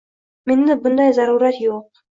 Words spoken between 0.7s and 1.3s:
bunday